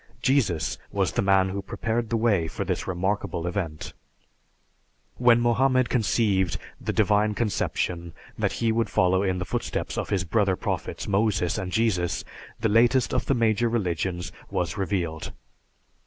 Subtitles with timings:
[0.23, 3.93] Jesus was the man who prepared the way for this remarkable event.
[5.17, 10.23] When Mohammed conceived the divine conception that he would follow in the footsteps of his
[10.23, 12.25] brother prophets, Moses and Jesus,
[12.59, 15.33] the latest of the major religions was revealed.